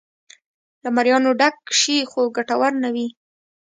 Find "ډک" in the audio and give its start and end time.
1.39-1.57